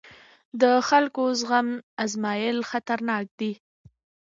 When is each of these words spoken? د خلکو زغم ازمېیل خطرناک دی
د 0.61 0.63
خلکو 0.89 1.23
زغم 1.41 1.69
ازمېیل 2.03 2.57
خطرناک 2.71 3.25
دی 3.39 3.51